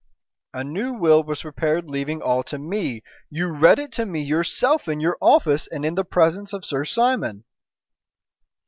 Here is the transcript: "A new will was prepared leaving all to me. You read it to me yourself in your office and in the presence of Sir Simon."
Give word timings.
"A 0.51 0.63
new 0.63 0.93
will 0.93 1.21
was 1.21 1.43
prepared 1.43 1.87
leaving 1.87 2.23
all 2.23 2.41
to 2.45 2.57
me. 2.57 3.03
You 3.29 3.53
read 3.53 3.77
it 3.77 3.91
to 3.91 4.05
me 4.07 4.23
yourself 4.23 4.87
in 4.87 4.99
your 4.99 5.15
office 5.21 5.67
and 5.67 5.85
in 5.85 5.93
the 5.93 6.03
presence 6.03 6.53
of 6.53 6.65
Sir 6.65 6.85
Simon." 6.85 7.43